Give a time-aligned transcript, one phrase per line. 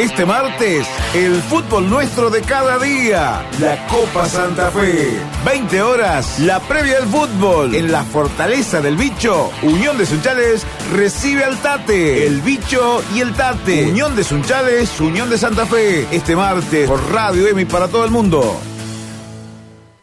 [0.00, 3.46] Este martes, el fútbol nuestro de cada día.
[3.60, 5.20] La Copa Santa Fe.
[5.44, 7.74] 20 horas, la previa del fútbol.
[7.74, 12.26] En la Fortaleza del Bicho, Unión de Sunchales recibe al Tate.
[12.26, 13.90] El Bicho y el Tate.
[13.90, 16.06] Unión de Sunchales, Unión de Santa Fe.
[16.10, 18.58] Este martes, por Radio Emi para todo el mundo.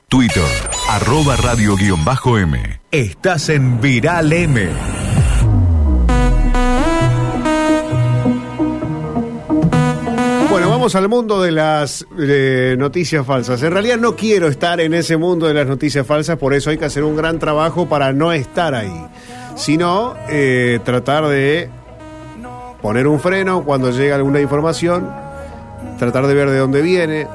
[0.09, 0.43] Twitter,
[0.91, 2.81] arroba radio-m.
[2.91, 4.96] Estás en Viral M.
[10.95, 13.61] Al mundo de las eh, noticias falsas.
[13.61, 16.77] En realidad no quiero estar en ese mundo de las noticias falsas, por eso hay
[16.77, 19.05] que hacer un gran trabajo para no estar ahí,
[19.55, 21.69] sino eh, tratar de
[22.81, 25.09] poner un freno cuando llega alguna información,
[25.99, 27.27] tratar de ver de dónde viene,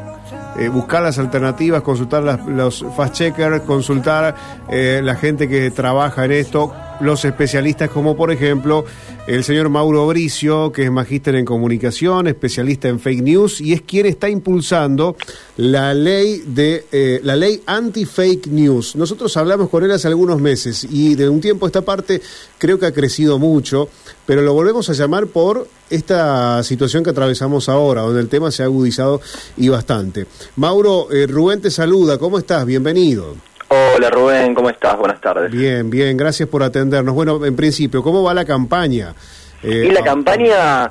[0.58, 4.34] eh, buscar las alternativas, consultar las- los fast checkers, consultar
[4.70, 8.84] eh, la gente que trabaja en esto, los especialistas como por ejemplo
[9.26, 13.82] el señor Mauro Bricio, que es magíster en comunicación, especialista en fake news y es
[13.82, 15.16] quien está impulsando
[15.56, 18.96] la ley de eh, la ley anti-fake news.
[18.96, 22.20] Nosotros hablamos con él hace algunos meses y de un tiempo a esta parte
[22.58, 23.88] creo que ha crecido mucho,
[24.26, 28.62] pero lo volvemos a llamar por esta situación que atravesamos ahora, donde el tema se
[28.62, 29.20] ha agudizado
[29.56, 30.26] y bastante.
[30.56, 32.64] Mauro, eh, Rubén te saluda, ¿cómo estás?
[32.64, 33.51] Bienvenido.
[33.74, 34.98] Hola Rubén, ¿cómo estás?
[34.98, 35.50] Buenas tardes.
[35.50, 37.14] Bien, bien, gracias por atendernos.
[37.14, 39.14] Bueno, en principio, ¿cómo va la campaña?
[39.62, 40.90] Eh, Y la ah, campaña,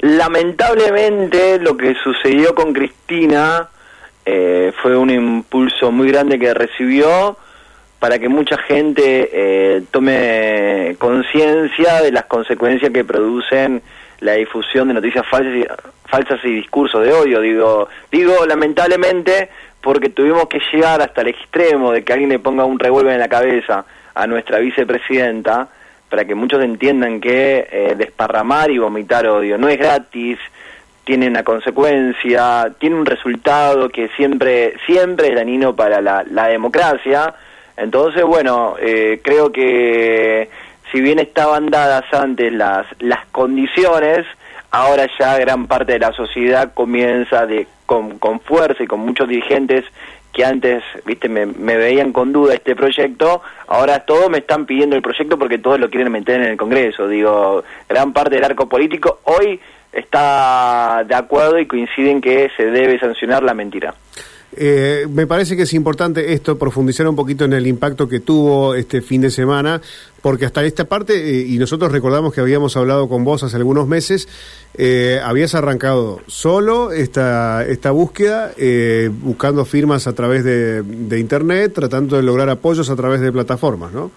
[0.00, 3.68] lamentablemente, lo que sucedió con Cristina
[4.24, 7.36] eh, fue un impulso muy grande que recibió
[7.98, 13.82] para que mucha gente eh, tome conciencia de las consecuencias que producen
[14.20, 15.66] la difusión de noticias falsas y,
[16.08, 17.42] falsas y discursos de odio.
[17.42, 19.50] Digo, digo lamentablemente
[19.82, 23.20] porque tuvimos que llegar hasta el extremo de que alguien le ponga un revólver en
[23.20, 25.68] la cabeza a nuestra vicepresidenta
[26.08, 30.38] para que muchos entiendan que eh, desparramar y vomitar odio no es gratis,
[31.04, 37.34] tiene una consecuencia, tiene un resultado que siempre, siempre es dañino para la, la democracia.
[37.76, 40.48] Entonces, bueno, eh, creo que
[40.92, 44.26] si bien estaban dadas antes las, las condiciones,
[44.72, 49.28] ahora ya gran parte de la sociedad comienza de, con, con fuerza y con muchos
[49.28, 49.84] dirigentes
[50.32, 54.96] que antes, viste, me, me veían con duda este proyecto, ahora todos me están pidiendo
[54.96, 57.06] el proyecto porque todos lo quieren meter en el Congreso.
[57.06, 59.60] Digo, gran parte del arco político hoy
[59.92, 63.94] está de acuerdo y coinciden que se debe sancionar la mentira.
[64.54, 68.74] Eh, me parece que es importante esto, profundizar un poquito en el impacto que tuvo
[68.74, 69.80] este fin de semana,
[70.20, 73.88] porque hasta esta parte, eh, y nosotros recordamos que habíamos hablado con vos hace algunos
[73.88, 74.28] meses,
[74.76, 81.72] eh, habías arrancado solo esta, esta búsqueda, eh, buscando firmas a través de, de Internet,
[81.74, 84.10] tratando de lograr apoyos a través de plataformas, ¿no?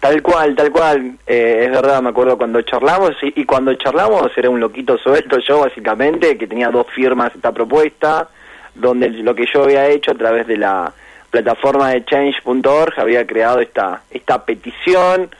[0.00, 4.50] Tal cual, tal cual, es verdad, me acuerdo cuando charlamos, y, y cuando charlamos era
[4.50, 8.28] un loquito suelto yo básicamente, que tenía dos firmas esta propuesta,
[8.74, 10.92] donde lo que yo había hecho a través de la
[11.30, 15.30] plataforma de change.org había creado esta, esta petición,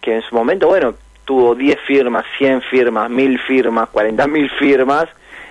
[0.00, 5.08] que en su momento, bueno, tuvo 10 firmas, 100 firmas, 1000 firmas, 40.000 firmas,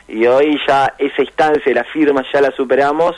[0.07, 3.15] y hoy ya esa instancia de las firmas ya la superamos,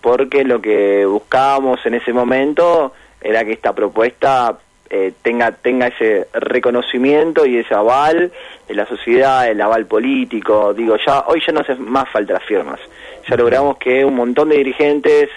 [0.00, 4.58] porque lo que buscábamos en ese momento era que esta propuesta
[4.96, 8.30] eh, tenga tenga ese reconocimiento y ese aval
[8.68, 10.72] de la sociedad, el aval político.
[10.72, 12.78] Digo, ya hoy ya no hace más falta las firmas.
[13.28, 15.30] Ya logramos que un montón de dirigentes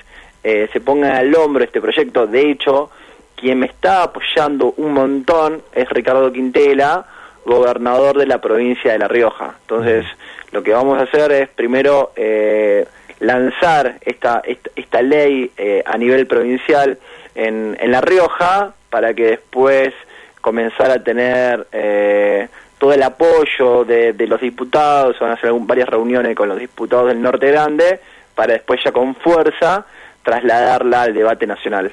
[0.44, 2.28] eh, se pongan al hombro este proyecto.
[2.28, 2.92] De hecho,
[3.36, 7.08] quien me está apoyando un montón es Ricardo Quintela,
[7.44, 9.56] gobernador de la provincia de La Rioja.
[9.62, 10.06] Entonces,
[10.52, 12.86] lo que vamos a hacer es primero eh,
[13.22, 17.00] lanzar esta, esta, esta ley eh, a nivel provincial
[17.34, 19.94] en, en La Rioja para que después
[20.42, 25.68] comenzar a tener eh, todo el apoyo de, de los diputados, van a hacer algún-
[25.68, 28.00] varias reuniones con los diputados del Norte Grande,
[28.36, 29.86] para después ya con fuerza
[30.24, 31.92] trasladarla al debate nacional.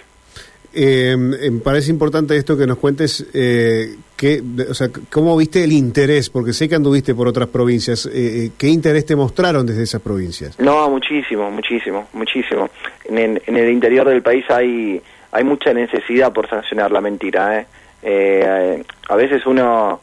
[0.77, 5.71] Eh, me parece importante esto que nos cuentes, eh, que, o sea, cómo viste el
[5.71, 8.11] interés, porque sé que anduviste por otras provincias, eh,
[8.47, 10.59] eh, ¿qué interés te mostraron desde esas provincias?
[10.59, 12.69] No, muchísimo, muchísimo, muchísimo.
[13.05, 15.01] En, en el interior del país hay
[15.35, 17.59] hay mucha necesidad por sancionar la mentira.
[17.59, 17.67] ¿eh?
[18.03, 20.01] Eh, a veces uno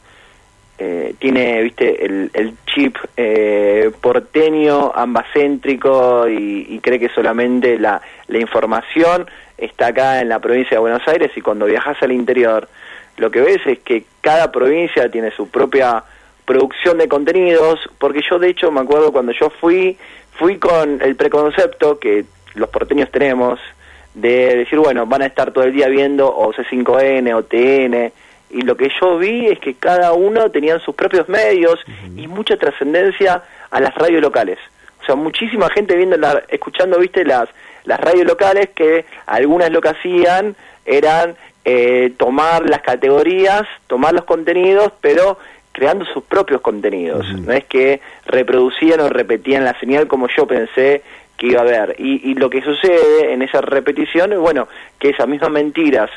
[0.78, 8.02] eh, tiene, viste, el, el chip eh, porteño, ambacéntrico y, y cree que solamente la,
[8.28, 9.26] la información
[9.56, 12.68] está acá en la provincia de Buenos Aires y cuando viajas al interior
[13.16, 16.04] lo que ves es que cada provincia tiene su propia
[16.44, 19.96] producción de contenidos, porque yo de hecho me acuerdo cuando yo fui,
[20.32, 22.24] fui con el preconcepto que
[22.54, 23.58] los porteños tenemos
[24.14, 28.12] de decir, bueno, van a estar todo el día viendo o C5N o TN,
[28.50, 31.80] y lo que yo vi es que cada uno tenían sus propios medios
[32.16, 34.58] y mucha trascendencia a las radios locales.
[35.00, 37.48] O sea, muchísima gente viendo, la, escuchando, viste, las,
[37.84, 40.54] las radios locales que algunas lo que hacían
[40.84, 45.38] eran eh, tomar las categorías, tomar los contenidos, pero
[45.72, 47.26] creando sus propios contenidos.
[47.32, 51.02] No es que reproducían o repetían la señal como yo pensé
[51.42, 51.96] que iba a haber.
[51.98, 54.68] Y, y lo que sucede en esa repetición es, bueno,
[55.00, 56.08] que esas mismas mentiras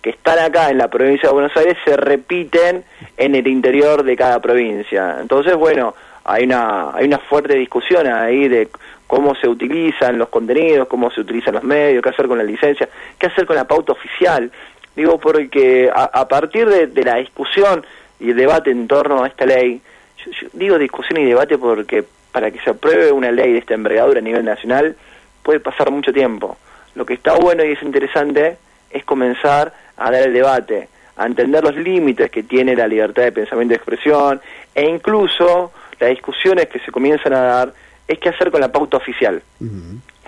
[0.00, 2.84] que están acá en la provincia de Buenos Aires se repiten
[3.16, 5.16] en el interior de cada provincia.
[5.20, 5.94] Entonces, bueno,
[6.24, 8.68] hay una, hay una fuerte discusión ahí de
[9.08, 12.88] cómo se utilizan los contenidos, cómo se utilizan los medios, qué hacer con la licencia,
[13.18, 14.52] qué hacer con la pauta oficial.
[14.94, 17.84] Digo, porque a, partir de, la discusión
[18.20, 19.80] y el debate en torno a esta ley,
[20.24, 24.20] yo, digo discusión y debate porque para que se apruebe una ley de esta envergadura
[24.20, 24.96] a nivel nacional
[25.42, 26.56] puede pasar mucho tiempo.
[26.94, 28.56] Lo que está bueno y es interesante
[28.90, 33.32] es comenzar a dar el debate, a entender los límites que tiene la libertad de
[33.32, 34.40] pensamiento y expresión
[34.74, 37.72] e incluso las discusiones que se comienzan a dar
[38.06, 39.42] es qué hacer con la pauta oficial.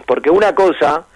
[0.06, 1.06] Porque una cosa,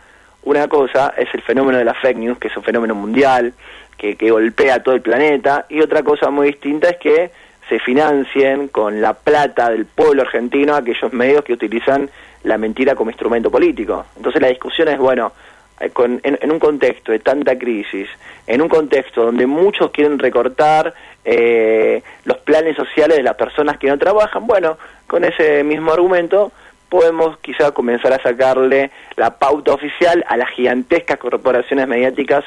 [0.45, 3.53] una cosa es el fenómeno de la fake news, que es un fenómeno mundial,
[3.97, 7.31] que, que golpea a todo el planeta, y otra cosa muy distinta es que
[7.69, 12.11] se financien con la plata del pueblo argentino aquellos medios que utilizan
[12.43, 14.05] la mentira como instrumento político.
[14.17, 15.33] Entonces la discusión es, bueno,
[15.81, 15.91] eh,
[16.23, 18.09] en, un contexto de tanta crisis,
[18.47, 20.95] en un contexto donde muchos quieren recortar
[21.25, 26.53] eh, los planes sociales de las personas que no trabajan, bueno, con ese mismo argumento
[26.89, 32.45] podemos quizá comenzar a sacarle la pauta oficial a las gigantescas corporaciones mediáticas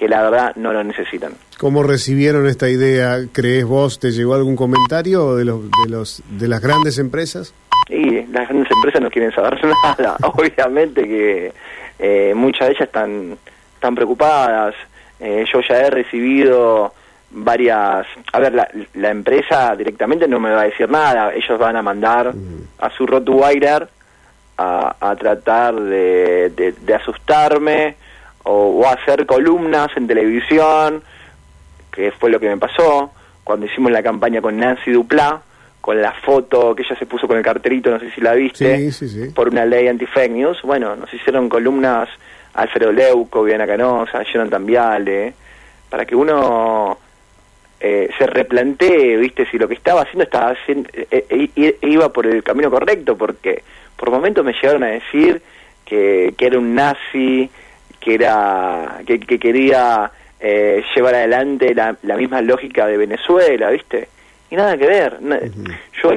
[0.00, 1.34] que la verdad no lo necesitan.
[1.58, 3.18] ¿Cómo recibieron esta idea?
[3.32, 4.00] ¿Crees vos?
[4.00, 7.52] ¿Te llegó algún comentario de los de los de las grandes empresas?
[7.90, 10.16] Y las grandes empresas no quieren saber nada.
[10.22, 11.52] Obviamente que
[11.98, 13.36] eh, muchas de ellas están,
[13.74, 14.74] están preocupadas.
[15.20, 16.94] Eh, yo ya he recibido
[17.32, 18.06] varias...
[18.32, 21.34] A ver, la, empresa directamente no me va a decir nada.
[21.34, 22.32] Ellos van a mandar
[22.78, 23.86] a su Rottweiler
[24.56, 27.96] a, a tratar de, de, asustarme
[28.44, 31.02] o, hacer columnas en televisión,
[31.92, 33.10] que fue lo que me pasó
[33.44, 35.42] cuando hicimos la campaña con Nancy Duplá,
[35.80, 38.90] con la foto que ella se puso con el carterito, no sé si la viste,
[39.34, 40.62] por una ley anti-fake news.
[40.62, 42.08] Bueno, nos hicieron columnas
[42.54, 45.34] Alfredo Leuco, Viana Canosa, Jonathan Viale,
[45.88, 46.98] para que uno
[47.80, 51.24] eh, se replantee, viste, si lo que estaba haciendo estaba haciendo, eh,
[51.56, 53.62] eh, iba por el camino correcto, porque
[53.96, 55.40] por momentos me llegaron a decir
[55.84, 57.50] que, que era un nazi,
[58.00, 60.10] que era que, quería
[60.40, 64.08] llevar adelante la, la misma lógica de Venezuela, viste
[64.50, 65.18] y nada que ver.
[66.02, 66.12] Yo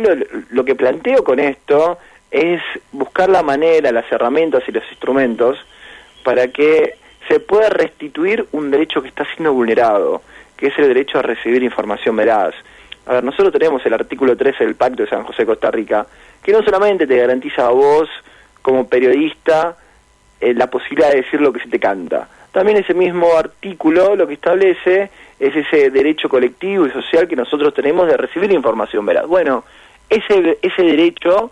[0.50, 2.00] lo, que planteo con esto
[2.32, 5.58] es buscar la manera, las herramientas y los instrumentos
[6.24, 6.96] para que
[7.28, 10.22] se pueda restituir un derecho que está siendo vulnerado,
[10.58, 12.56] que es el derecho a recibir información veraz.
[13.06, 16.08] A ver, nosotros tenemos el artículo 13 del Pacto de San José Costa Rica,
[16.42, 18.10] que no solamente te garantiza a vos,
[18.62, 19.78] como periodista,
[20.44, 22.28] eh, la posibilidad de decir lo que se te canta.
[22.52, 25.10] También ese mismo artículo lo que establece
[25.40, 29.28] es ese derecho colectivo y social que nosotros tenemos de recibir información veraz.
[29.28, 29.64] Bueno,
[30.10, 31.52] ese, ese derecho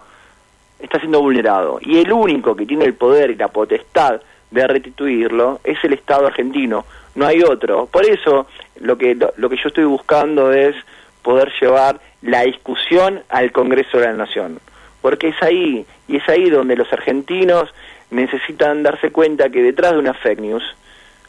[0.79, 4.21] está siendo vulnerado y el único que tiene el poder y la potestad
[4.51, 6.85] de restituirlo es el Estado argentino,
[7.15, 7.87] no hay otro.
[7.87, 8.47] Por eso
[8.79, 10.75] lo que, lo, que yo estoy buscando es
[11.21, 14.59] poder llevar la discusión al Congreso de la Nación,
[15.01, 17.73] porque es ahí, y es ahí donde los argentinos
[18.11, 20.63] necesitan darse cuenta que detrás de una fake news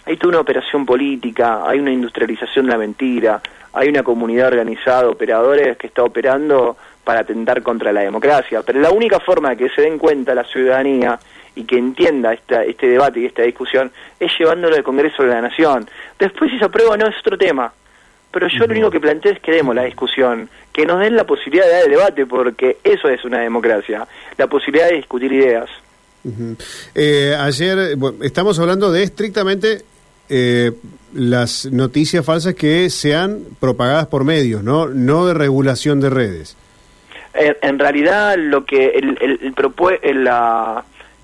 [0.04, 3.40] hay toda una operación política, hay una industrialización de la mentira,
[3.72, 8.62] hay una comunidad organizada, operadores que está operando para atentar contra la democracia.
[8.62, 11.18] Pero la única forma de que se den cuenta la ciudadanía
[11.54, 15.40] y que entienda esta, este debate y esta discusión es llevándolo al Congreso de la
[15.40, 15.88] Nación.
[16.18, 17.72] Después si se aprueba no es otro tema.
[18.32, 21.24] Pero yo lo único que planteo es que demos la discusión, que nos den la
[21.24, 24.06] posibilidad de dar el debate, porque eso es una democracia,
[24.38, 25.68] la posibilidad de discutir ideas.
[26.94, 29.82] Eh, ayer, estamos hablando de estrictamente
[30.28, 30.72] eh,
[31.14, 36.56] las noticias falsas que sean propagadas por medios, no, no de regulación de redes.
[37.34, 39.54] En, realidad, lo que el, el,
[40.02, 40.28] el,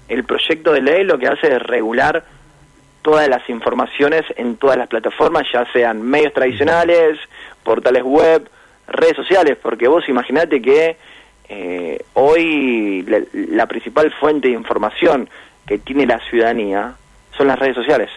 [0.08, 2.24] el proyecto de ley lo que hace es regular
[3.02, 7.18] todas las informaciones en todas las plataformas, ya sean medios tradicionales,
[7.62, 8.48] portales web,
[8.88, 10.96] redes sociales, porque vos imaginate que
[11.48, 15.28] eh, hoy la, la, principal fuente de información
[15.66, 16.94] que tiene la ciudadanía
[17.36, 18.10] son las redes sociales.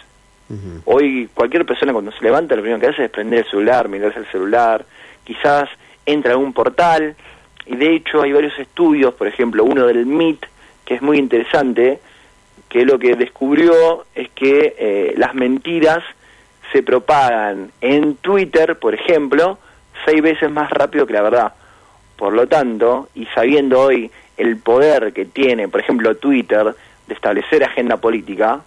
[0.83, 4.19] Hoy cualquier persona cuando se levanta lo primero que hace es prender el celular, mirarse
[4.19, 4.85] el celular,
[5.23, 5.69] quizás
[6.05, 7.15] entra a un portal
[7.65, 10.45] y de hecho hay varios estudios, por ejemplo uno del MIT
[10.83, 12.01] que es muy interesante,
[12.67, 16.03] que lo que descubrió es que eh, las mentiras
[16.73, 19.57] se propagan en Twitter, por ejemplo,
[20.05, 21.53] seis veces más rápido que la verdad.
[22.21, 26.75] Por lo tanto, y sabiendo hoy el poder que tiene, por ejemplo, Twitter,
[27.07, 28.61] de establecer agenda política,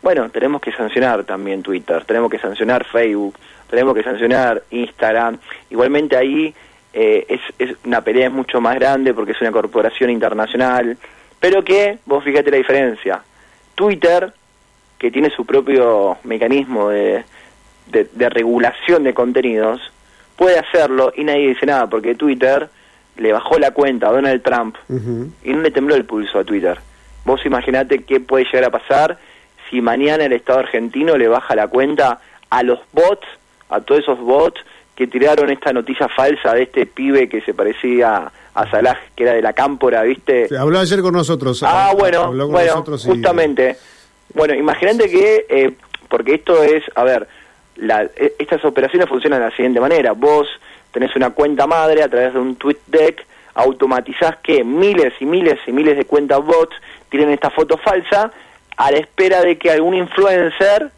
[0.00, 3.34] bueno, tenemos que sancionar también Twitter, tenemos que sancionar Facebook,
[3.68, 5.36] tenemos que sancionar Instagram.
[5.68, 6.54] Igualmente ahí
[6.94, 10.96] eh, es, es una pelea es mucho más grande porque es una corporación internacional,
[11.38, 13.22] pero que, vos fíjate la diferencia,
[13.74, 14.32] Twitter,
[14.96, 17.24] que tiene su propio mecanismo de,
[17.92, 19.92] de, regulación de contenidos,
[20.40, 22.70] puede hacerlo y nadie dice nada, porque Twitter
[23.18, 26.78] le bajó la cuenta a Donald Trump y no le tembló el pulso a Twitter.
[27.26, 29.18] Vos imaginate qué puede llegar a pasar
[29.68, 33.26] si mañana el Estado argentino le baja la cuenta a los bots,
[33.68, 34.58] a todos esos bots
[34.96, 39.34] que tiraron esta noticia falsa de este pibe que se parecía a Salah, que era
[39.34, 40.48] de la cámpora, ¿viste?
[40.58, 41.62] habló ayer con nosotros.
[41.64, 43.76] Ah, bueno, bueno, justamente.
[44.32, 45.74] Bueno, imagínate que, eh,
[46.08, 47.28] porque esto es, a ver,
[47.80, 50.12] la, e, estas operaciones funcionan de la siguiente manera.
[50.12, 50.48] Vos
[50.92, 55.58] tenés una cuenta madre a través de un tweet deck, automatizás que miles y miles
[55.66, 56.76] y miles de cuentas bots
[57.08, 58.30] tienen esta foto falsa
[58.76, 60.90] a la espera de que algún influencer,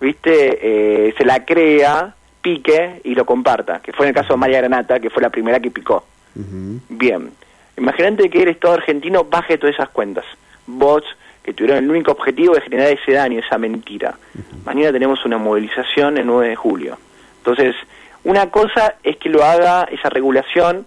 [0.00, 4.38] viste, eh, se la crea, pique y lo comparta, que fue en el caso de
[4.38, 6.04] María Granata, que fue la primera que picó.
[6.34, 7.30] Bien,
[7.76, 10.24] imagínate que el Estado argentino baje todas esas cuentas,
[10.66, 11.06] bots
[11.46, 14.18] que tuvieron el único objetivo de generar ese daño, esa mentira.
[14.64, 16.98] Mañana tenemos una movilización el 9 de julio.
[17.38, 17.76] Entonces,
[18.24, 20.86] una cosa es que lo haga esa regulación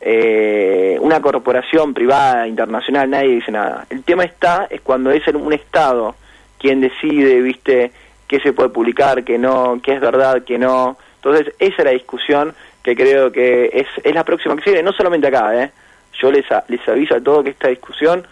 [0.00, 3.86] eh, una corporación privada, internacional, nadie dice nada.
[3.90, 6.14] El tema está, es cuando es un Estado
[6.58, 7.90] quien decide, viste,
[8.28, 10.96] qué se puede publicar, qué no, qué es verdad, qué no.
[11.16, 14.92] Entonces, esa es la discusión que creo que es, es la próxima que sigue, no
[14.92, 15.72] solamente acá, ¿eh?
[16.20, 18.24] Yo les, les aviso a todos que esta discusión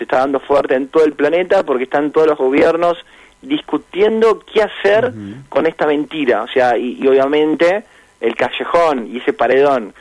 [0.00, 2.96] se está dando fuerte en todo el planeta porque están todos los gobiernos
[3.42, 5.12] discutiendo qué hacer
[5.50, 6.42] con esta mentira.
[6.42, 7.84] O sea, y obviamente
[8.20, 9.92] el callejón y ese paredón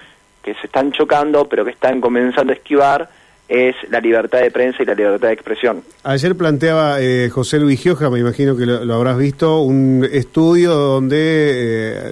[0.42, 3.10] que se están chocando, pero que están comenzando a esquivar,
[3.50, 5.84] es la libertad de prensa y la libertad de expresión.
[6.04, 11.18] Ayer planteaba eh, José Luis Gioja, me imagino que lo, habrás visto, un estudio donde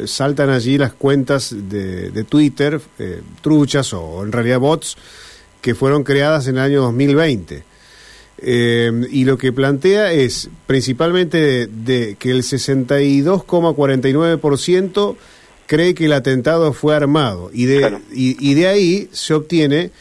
[0.04, 4.98] eh, saltan allí las cuentas de, Twitter, eh, truchas o en realidad bots,
[5.62, 7.64] que fueron creadas en el año 2020.
[8.40, 15.16] Y lo que plantea es principalmente de que el 62,49%
[15.66, 19.92] cree que el atentado fue armado y de, y, de ahí se obtiene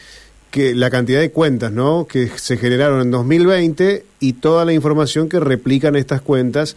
[0.51, 2.07] que la cantidad de cuentas ¿no?
[2.09, 6.75] que se generaron en 2020 y toda la información que replican estas cuentas.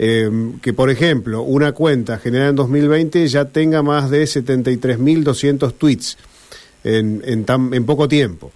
[0.00, 6.16] Em, que por ejemplo, una cuenta generada en 2020 ya tenga más de 73.200 tweets
[6.84, 8.52] en, en, en poco tiempo.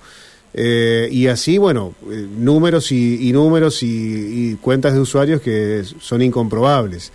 [0.54, 7.12] Eh, y así, bueno, eh, números y, números y, cuentas de usuarios que son incomprobables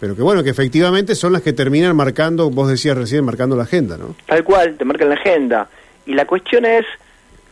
[0.00, 3.64] pero que bueno, que efectivamente son las que terminan marcando, vos decías recién, marcando la
[3.64, 4.14] agenda, ¿no?
[4.24, 5.68] Tal cual, te marcan la agenda.
[6.06, 6.86] Y la cuestión es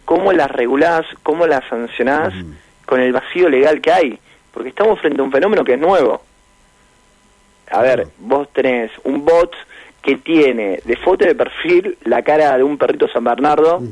[0.06, 2.32] cómo las regulás, cómo las sancionás
[2.86, 4.18] con el vacío legal que hay,
[4.50, 6.22] porque estamos frente a un fenómeno que es nuevo.
[7.70, 9.52] A ver, vos tenés un bot
[10.00, 13.82] que tiene de foto de perfil la cara de un perrito San Bernardo,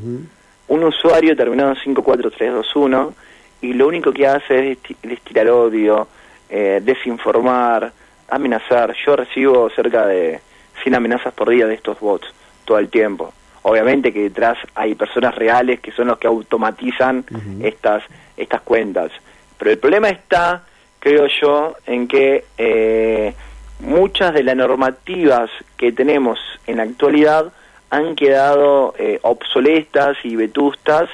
[0.69, 3.15] un usuario terminado en 54321,
[3.63, 6.09] y lo único que hace es destilar odio,
[6.49, 7.93] eh, desinformar,
[8.29, 8.95] amenazar.
[9.05, 10.41] Yo recibo cerca de
[10.83, 12.27] 100 amenazas por día de estos bots
[12.65, 13.33] todo el tiempo.
[13.63, 17.25] Obviamente que detrás hay personas reales que son los que automatizan
[17.61, 18.05] estas,
[18.37, 19.11] estas cuentas.
[19.59, 20.65] Pero el problema está,
[21.01, 23.35] creo yo, en que eh,
[23.81, 27.53] muchas de las normativas que tenemos en la actualidad
[27.97, 31.09] han quedado eh, obsoletas y vetustas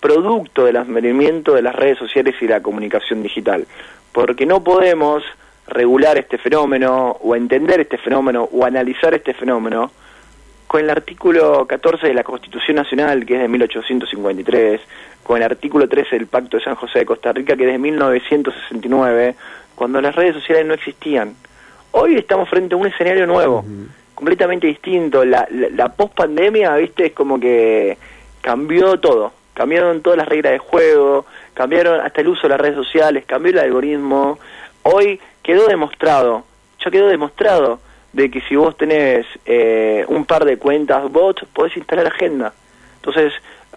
[0.00, 3.66] producto del asmerimiento de las redes sociales y la comunicación digital.
[4.12, 5.22] Porque no podemos
[5.66, 9.90] regular este fenómeno o entender este fenómeno o analizar este fenómeno
[10.66, 14.80] con el artículo 14 de la Constitución Nacional, que es de 1853,
[15.22, 17.78] con el artículo 13 del Pacto de San José de Costa Rica, que es de
[17.78, 19.34] 1969,
[19.74, 21.34] cuando las redes sociales no existían.
[21.92, 23.64] Hoy estamos frente a un escenario nuevo,
[24.22, 25.24] completamente distinto.
[25.24, 27.98] La, la, la post-pandemia, viste, es como que
[28.40, 29.32] cambió todo.
[29.52, 33.50] Cambiaron todas las reglas de juego, cambiaron hasta el uso de las redes sociales, cambió
[33.50, 34.38] el algoritmo.
[34.84, 36.44] Hoy quedó demostrado,
[36.82, 37.80] ya quedó demostrado
[38.12, 42.52] de que si vos tenés eh, un par de cuentas bots, podés instalar agenda.
[42.96, 43.32] Entonces,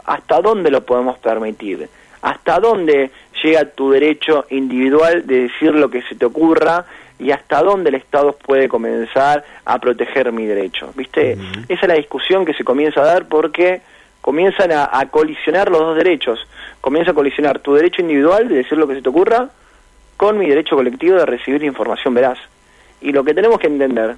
[0.06, 1.90] ¿hasta dónde lo podemos permitir?
[2.22, 3.10] ¿Hasta dónde
[3.44, 6.86] llega tu derecho individual de decir lo que se te ocurra
[7.18, 10.92] y hasta dónde el Estado puede comenzar a proteger mi derecho?
[10.96, 11.38] ¿Viste?
[11.70, 13.82] Esa es la discusión que se comienza a dar porque
[14.22, 16.48] comienzan a, a colisionar los dos derechos.
[16.82, 19.50] Comienza a colisionar tu derecho individual de decir lo que se te ocurra
[20.18, 22.40] con mi derecho colectivo de recibir información veraz.
[23.02, 24.16] Y lo que tenemos que entender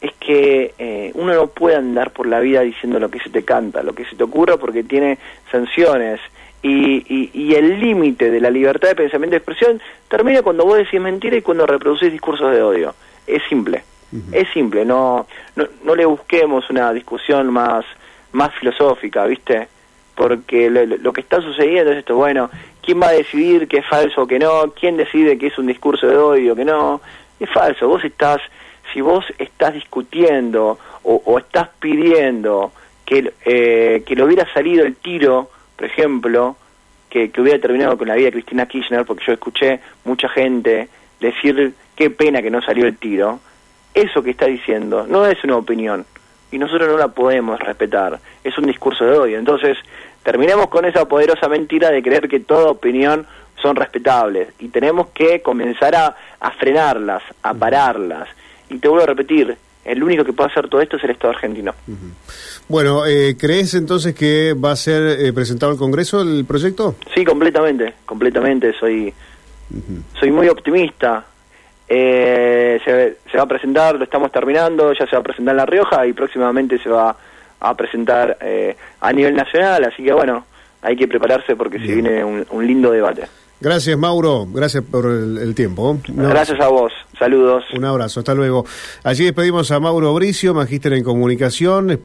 [0.00, 3.44] es que eh, uno no puede andar por la vida diciendo lo que se te
[3.44, 5.18] canta, lo que se te ocurra, porque tiene
[5.50, 6.20] sanciones.
[6.64, 11.00] Y, y, el límite de la libertad de pensamiento y expresión termina cuando vos decís
[11.00, 12.94] mentira y cuando reproducís discursos de odio.
[13.26, 13.82] Es simple.
[14.30, 15.26] Es simple, no,
[15.56, 17.86] no, no le busquemos una discusión más,
[18.32, 19.68] más filosófica, ¿viste?
[20.14, 22.50] Porque lo, que está sucediendo es esto, bueno,
[22.82, 24.72] ¿quién va a decidir qué es falso o qué no?
[24.78, 27.00] ¿Quién decide que es un discurso de odio o que no?
[27.40, 28.42] Es falso, vos estás,
[28.92, 32.70] si vos estás discutiendo o, estás pidiendo
[33.06, 35.48] que, eh, que le hubiera salido el tiro,
[35.82, 36.56] por ejemplo,
[37.10, 40.88] que, que hubiera terminado con la vida de Cristina Kirchner, porque yo escuché mucha gente
[41.18, 43.40] decir qué pena que no salió el tiro,
[43.92, 46.06] eso que está diciendo no es una opinión
[46.52, 49.38] y nosotros no la podemos respetar, es un discurso de odio.
[49.40, 49.76] Entonces,
[50.22, 53.26] terminemos con esa poderosa mentira de creer que toda opinión
[53.60, 56.14] son respetables y tenemos que comenzar a,
[56.60, 58.28] frenarlas, a pararlas.
[58.70, 61.34] Y te vuelvo a repetir, el único que puede hacer todo esto es el Estado
[61.34, 61.74] argentino.
[62.68, 66.96] Bueno, eh, ¿crees entonces que va a ser eh, presentado al Congreso el proyecto?
[67.14, 68.72] Sí, completamente, completamente.
[68.72, 69.12] Soy,
[70.18, 71.26] soy muy optimista.
[71.94, 75.66] Eh, se, va a presentar, lo estamos terminando, ya se va a presentar en La
[75.66, 77.14] Rioja y próximamente se va
[77.60, 80.46] a presentar eh, a nivel nacional, así que bueno,
[80.80, 83.24] hay que prepararse porque se viene un, lindo debate.
[83.62, 85.96] Gracias Mauro, gracias por el, tiempo.
[86.08, 87.62] Gracias a vos, saludos.
[87.72, 88.66] Un abrazo, hasta luego.
[89.04, 91.92] Allí despedimos a Mauro Bricio, magíster en comunicación.